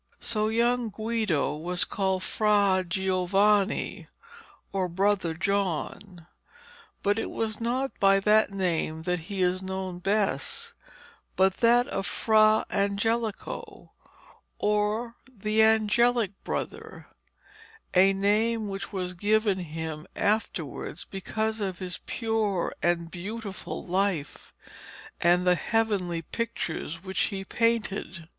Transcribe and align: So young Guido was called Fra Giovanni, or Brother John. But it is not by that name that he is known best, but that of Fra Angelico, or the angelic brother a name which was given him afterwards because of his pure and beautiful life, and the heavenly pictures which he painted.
So 0.19 0.47
young 0.47 0.89
Guido 0.89 1.55
was 1.55 1.85
called 1.85 2.23
Fra 2.23 2.83
Giovanni, 2.87 4.07
or 4.73 4.87
Brother 4.89 5.35
John. 5.35 6.25
But 7.03 7.19
it 7.19 7.29
is 7.29 7.61
not 7.61 7.91
by 7.99 8.19
that 8.21 8.49
name 8.49 9.03
that 9.03 9.19
he 9.29 9.43
is 9.43 9.61
known 9.61 9.99
best, 9.99 10.73
but 11.35 11.57
that 11.57 11.85
of 11.85 12.07
Fra 12.07 12.65
Angelico, 12.71 13.91
or 14.57 15.17
the 15.31 15.61
angelic 15.61 16.31
brother 16.43 17.05
a 17.93 18.11
name 18.11 18.69
which 18.69 18.91
was 18.91 19.13
given 19.13 19.59
him 19.59 20.07
afterwards 20.15 21.05
because 21.05 21.59
of 21.59 21.77
his 21.77 21.99
pure 22.07 22.73
and 22.81 23.11
beautiful 23.11 23.85
life, 23.85 24.51
and 25.21 25.45
the 25.45 25.53
heavenly 25.53 26.23
pictures 26.23 27.03
which 27.03 27.19
he 27.25 27.45
painted. 27.45 28.27